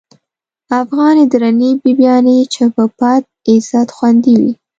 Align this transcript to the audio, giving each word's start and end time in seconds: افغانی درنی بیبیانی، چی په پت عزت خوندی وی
افغانی 0.81 1.25
درنی 1.31 1.69
بیبیانی، 1.83 2.37
چی 2.53 2.63
په 2.75 2.83
پت 2.97 3.23
عزت 3.51 3.87
خوندی 3.95 4.33
وی 4.39 4.51